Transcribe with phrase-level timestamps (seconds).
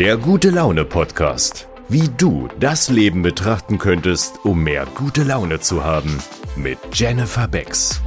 [0.00, 1.68] Der gute Laune Podcast.
[1.90, 6.22] Wie du das Leben betrachten könntest, um mehr gute Laune zu haben.
[6.56, 8.00] Mit Jennifer Becks.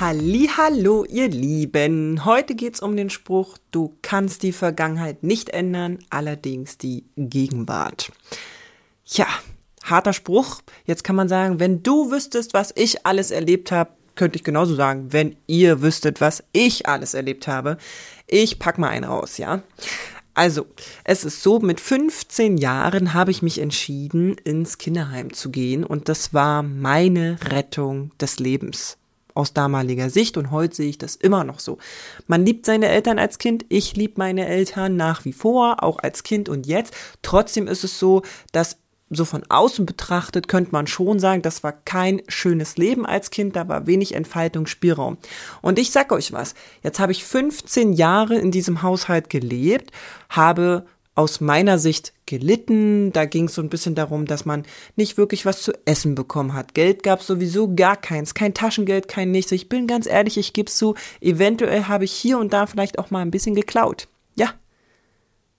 [0.00, 2.24] Hallo, ihr Lieben.
[2.24, 8.10] Heute geht's um den Spruch, du kannst die Vergangenheit nicht ändern, allerdings die Gegenwart.
[9.04, 9.28] Ja,
[9.84, 10.60] harter Spruch.
[10.86, 14.74] Jetzt kann man sagen, wenn du wüsstest, was ich alles erlebt habe, könnte ich genauso
[14.74, 17.76] sagen, wenn ihr wüsstet, was ich alles erlebt habe.
[18.26, 19.62] Ich pack mal einen raus, ja.
[20.34, 20.66] Also,
[21.04, 26.10] es ist so, mit 15 Jahren habe ich mich entschieden, ins Kinderheim zu gehen und
[26.10, 28.98] das war meine Rettung des Lebens
[29.36, 31.78] aus damaliger Sicht und heute sehe ich das immer noch so.
[32.26, 36.22] Man liebt seine Eltern als Kind, ich liebe meine Eltern nach wie vor, auch als
[36.22, 36.94] Kind und jetzt.
[37.22, 41.72] Trotzdem ist es so, dass so von außen betrachtet könnte man schon sagen, das war
[41.72, 45.18] kein schönes Leben als Kind, da war wenig Entfaltungsspielraum.
[45.62, 49.92] Und ich sag euch was, jetzt habe ich 15 Jahre in diesem Haushalt gelebt,
[50.28, 53.10] habe aus meiner Sicht gelitten.
[53.12, 54.64] Da ging es so ein bisschen darum, dass man
[54.96, 56.74] nicht wirklich was zu essen bekommen hat.
[56.74, 59.50] Geld gab es sowieso gar keins, kein Taschengeld, kein nichts.
[59.52, 63.10] Ich bin ganz ehrlich, ich gebe zu, eventuell habe ich hier und da vielleicht auch
[63.10, 64.08] mal ein bisschen geklaut.
[64.34, 64.52] Ja,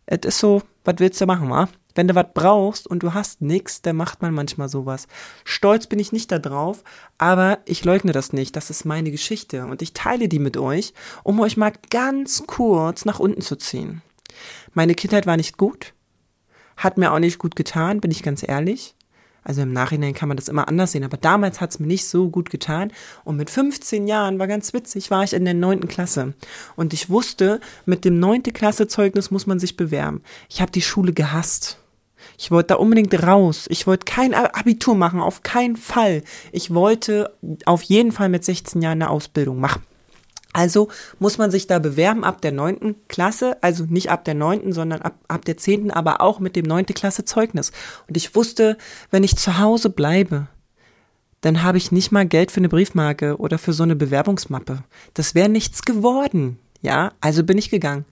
[0.05, 1.67] es ist so, was willst du machen, wa?
[1.97, 5.07] Wenn du was brauchst und du hast nichts, dann macht man manchmal sowas.
[5.43, 6.83] Stolz bin ich nicht darauf,
[7.17, 8.55] aber ich leugne das nicht.
[8.55, 13.03] Das ist meine Geschichte und ich teile die mit euch, um euch mal ganz kurz
[13.03, 14.03] nach unten zu ziehen.
[14.75, 15.95] Meine Kindheit war nicht gut,
[16.77, 18.93] hat mir auch nicht gut getan, bin ich ganz ehrlich.
[19.43, 22.05] Also im Nachhinein kann man das immer anders sehen, aber damals hat es mir nicht
[22.05, 22.91] so gut getan.
[23.23, 26.35] Und mit 15 Jahren war ganz witzig, war ich in der neunten Klasse.
[26.75, 30.21] Und ich wusste, mit dem neunte Klasse Zeugnis muss man sich bewerben.
[30.47, 31.79] Ich habe die Schule gehasst.
[32.37, 33.65] Ich wollte da unbedingt raus.
[33.69, 36.23] Ich wollte kein Abitur machen, auf keinen Fall.
[36.51, 37.33] Ich wollte
[37.65, 39.83] auf jeden Fall mit 16 Jahren eine Ausbildung machen.
[40.53, 40.87] Also
[41.19, 45.03] muss man sich da bewerben ab der neunten Klasse, also nicht ab der neunten, sondern
[45.03, 47.71] ab, ab der zehnten, aber auch mit dem neunte Klasse Zeugnis.
[48.07, 48.77] Und ich wusste,
[49.11, 50.47] wenn ich zu Hause bleibe,
[51.41, 54.83] dann habe ich nicht mal Geld für eine Briefmarke oder für so eine Bewerbungsmappe.
[55.13, 56.57] Das wäre nichts geworden.
[56.81, 58.05] Ja, also bin ich gegangen.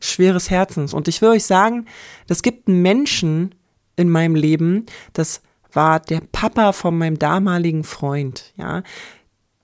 [0.00, 0.94] Schweres Herzens.
[0.94, 1.86] Und ich will euch sagen,
[2.26, 3.54] das gibt Menschen
[4.02, 5.40] in meinem Leben, das
[5.72, 8.82] war der Papa von meinem damaligen Freund, ja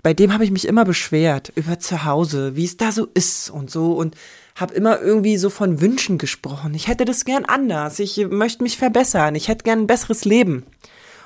[0.02, 3.50] bei dem habe ich mich immer beschwert über zu Hause, wie es da so ist
[3.50, 4.16] und so und
[4.54, 6.74] habe immer irgendwie so von Wünschen gesprochen.
[6.74, 7.98] Ich hätte das gern anders.
[7.98, 9.34] Ich möchte mich verbessern.
[9.34, 10.64] Ich hätte gern ein besseres Leben.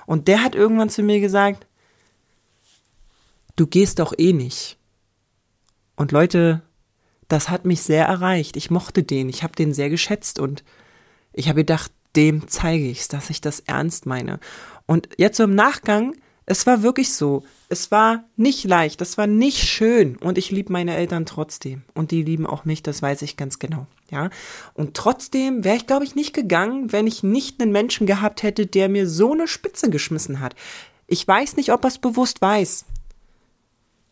[0.07, 1.67] Und der hat irgendwann zu mir gesagt,
[3.57, 4.79] du gehst doch eh nicht.
[5.97, 6.63] Und Leute,
[7.29, 8.57] das hat mich sehr erreicht.
[8.57, 9.29] Ich mochte den.
[9.29, 10.65] Ich habe den sehr geschätzt und
[11.33, 14.41] ich habe gedacht, dem zeige ich's, dass ich das ernst meine.
[14.87, 16.15] Und jetzt so im Nachgang
[16.45, 17.45] es war wirklich so.
[17.69, 22.11] Es war nicht leicht, es war nicht schön und ich liebe meine Eltern trotzdem und
[22.11, 24.29] die lieben auch mich, das weiß ich ganz genau, ja.
[24.75, 28.67] Und trotzdem wäre ich glaube ich nicht gegangen, wenn ich nicht einen Menschen gehabt hätte,
[28.67, 30.55] der mir so eine Spitze geschmissen hat.
[31.07, 32.85] Ich weiß nicht, ob er es bewusst weiß.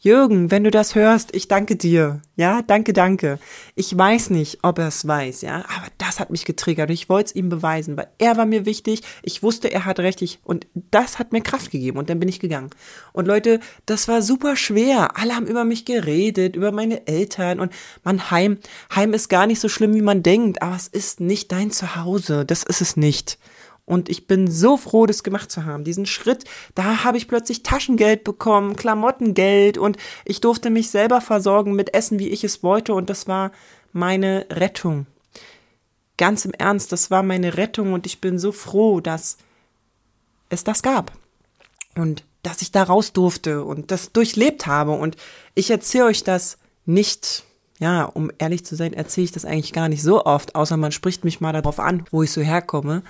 [0.03, 2.23] Jürgen, wenn du das hörst, ich danke dir.
[2.35, 3.39] Ja, danke, danke.
[3.75, 6.89] Ich weiß nicht, ob er es weiß, ja, aber das hat mich getriggert.
[6.89, 9.03] Ich wollte es ihm beweisen, weil er war mir wichtig.
[9.23, 10.23] Ich wusste, er hat recht.
[10.23, 12.71] Ich, und das hat mir Kraft gegeben und dann bin ich gegangen.
[13.13, 15.19] Und Leute, das war super schwer.
[15.19, 17.71] Alle haben über mich geredet, über meine Eltern und
[18.03, 18.57] mein Heim.
[18.95, 22.47] Heim ist gar nicht so schlimm, wie man denkt, aber es ist nicht dein Zuhause.
[22.47, 23.39] Das ist es nicht.
[23.91, 25.83] Und ich bin so froh, das gemacht zu haben.
[25.83, 26.45] Diesen Schritt,
[26.77, 32.21] da habe ich plötzlich Taschengeld bekommen, Klamottengeld und ich durfte mich selber versorgen mit Essen,
[32.21, 32.95] wie ich es wollte.
[32.95, 33.51] Und das war
[33.93, 35.07] meine Rettung.
[36.19, 39.39] Ganz im Ernst, das war meine Rettung und ich bin so froh, dass
[40.51, 41.11] es das gab.
[41.97, 44.93] Und dass ich da raus durfte und das durchlebt habe.
[44.93, 45.17] Und
[45.57, 47.43] ich erzähle euch das nicht
[47.81, 50.93] ja, um ehrlich zu sein, erzähle ich das eigentlich gar nicht so oft, außer man
[50.93, 53.03] spricht mich mal darauf an, wo ich so herkomme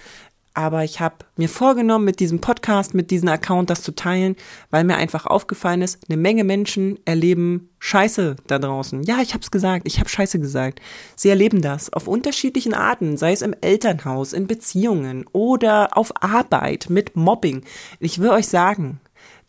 [0.61, 4.37] aber ich habe mir vorgenommen, mit diesem Podcast, mit diesem Account das zu teilen,
[4.71, 9.03] weil mir einfach aufgefallen ist, eine Menge Menschen erleben Scheiße da draußen.
[9.05, 10.81] Ja, ich habe es gesagt, ich habe Scheiße gesagt.
[11.17, 16.89] Sie erleben das auf unterschiedlichen Arten, sei es im Elternhaus, in Beziehungen oder auf Arbeit
[16.91, 17.65] mit Mobbing.
[17.99, 19.01] Ich will euch sagen,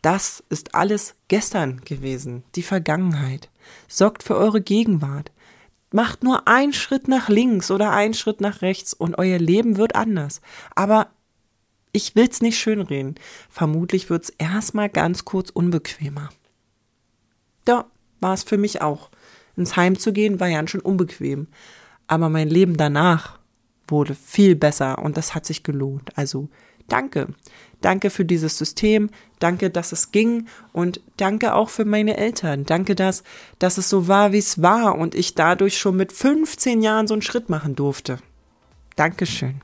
[0.01, 3.49] das ist alles gestern gewesen, die Vergangenheit.
[3.87, 5.31] Sorgt für eure Gegenwart.
[5.91, 9.95] Macht nur einen Schritt nach links oder einen Schritt nach rechts und euer Leben wird
[9.95, 10.41] anders.
[10.75, 11.07] Aber
[11.91, 13.15] ich will's nicht schönreden.
[13.49, 16.29] Vermutlich wird's erstmal ganz kurz unbequemer.
[17.65, 17.85] Da
[18.21, 19.09] war es für mich auch.
[19.57, 21.47] Ins Heim zu gehen war ja schon unbequem.
[22.07, 23.39] Aber mein Leben danach
[23.87, 26.17] wurde viel besser und das hat sich gelohnt.
[26.17, 26.49] Also
[26.87, 27.27] danke.
[27.81, 29.09] Danke für dieses System.
[29.39, 30.47] Danke, dass es ging.
[30.71, 32.65] Und danke auch für meine Eltern.
[32.65, 33.23] Danke, dass,
[33.59, 37.15] dass es so war, wie es war und ich dadurch schon mit 15 Jahren so
[37.15, 38.19] einen Schritt machen durfte.
[38.95, 39.61] Dankeschön.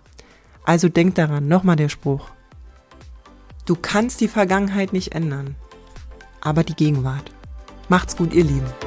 [0.66, 2.30] Also denk daran, nochmal der Spruch.
[3.66, 5.56] Du kannst die Vergangenheit nicht ändern,
[6.42, 7.32] aber die Gegenwart.
[7.90, 8.87] Macht's gut, ihr Lieben.